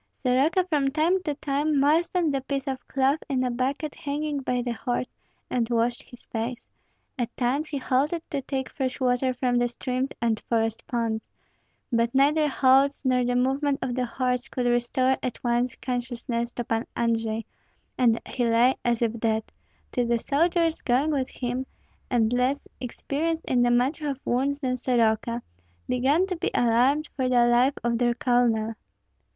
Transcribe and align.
Soroka 0.23 0.63
from 0.63 0.89
time 0.89 1.21
to 1.21 1.35
time 1.35 1.79
moistened 1.79 2.33
the 2.33 2.41
piece 2.41 2.65
of 2.65 2.87
cloth 2.87 3.19
in 3.29 3.43
a 3.43 3.51
bucket 3.51 3.93
hanging 3.93 4.39
by 4.39 4.59
the 4.63 4.71
horse, 4.73 5.05
and 5.47 5.69
washed 5.69 6.01
his 6.01 6.25
face; 6.25 6.65
at 7.19 7.37
times 7.37 7.67
he 7.67 7.77
halted 7.77 8.23
to 8.31 8.41
take 8.41 8.67
fresh 8.67 8.99
water 8.99 9.31
from 9.31 9.59
the 9.59 9.67
streams 9.67 10.11
and 10.19 10.39
forest 10.49 10.87
ponds; 10.87 11.29
but 11.93 12.15
neither 12.15 12.47
halts 12.47 13.05
nor 13.05 13.23
the 13.23 13.35
movement 13.35 13.77
of 13.83 13.93
the 13.93 14.07
horse 14.07 14.47
could 14.47 14.65
restore 14.65 15.17
at 15.21 15.43
once 15.43 15.75
consciousness 15.75 16.51
to 16.53 16.63
Pan 16.63 16.87
Andrei, 16.95 17.45
and 17.95 18.19
he 18.27 18.43
lay 18.45 18.73
as 18.83 19.03
if 19.03 19.19
dead, 19.19 19.43
till 19.91 20.07
the 20.07 20.17
soldiers 20.17 20.81
going 20.81 21.11
with 21.11 21.29
him, 21.29 21.67
and 22.09 22.33
less 22.33 22.67
experienced 22.79 23.45
in 23.45 23.61
the 23.61 23.69
matter 23.69 24.09
of 24.09 24.25
wounds 24.25 24.61
than 24.61 24.77
Soroka, 24.77 25.43
began 25.87 26.25
to 26.25 26.35
be 26.37 26.49
alarmed 26.55 27.07
for 27.15 27.29
the 27.29 27.45
life 27.45 27.75
of 27.83 27.99
their 27.99 28.15
colonel. 28.15 28.73